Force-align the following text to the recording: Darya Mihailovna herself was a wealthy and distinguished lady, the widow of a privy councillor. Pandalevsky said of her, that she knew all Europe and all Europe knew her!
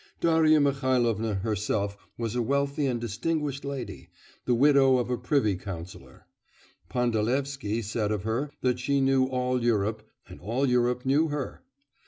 Darya 0.19 0.59
Mihailovna 0.59 1.35
herself 1.41 1.95
was 2.17 2.35
a 2.35 2.41
wealthy 2.41 2.87
and 2.87 2.99
distinguished 2.99 3.63
lady, 3.63 4.09
the 4.45 4.55
widow 4.55 4.97
of 4.97 5.11
a 5.11 5.17
privy 5.19 5.55
councillor. 5.55 6.25
Pandalevsky 6.89 7.83
said 7.83 8.11
of 8.11 8.23
her, 8.23 8.49
that 8.61 8.79
she 8.79 8.99
knew 8.99 9.25
all 9.27 9.63
Europe 9.63 10.01
and 10.27 10.41
all 10.41 10.65
Europe 10.67 11.05
knew 11.05 11.27
her! 11.27 11.61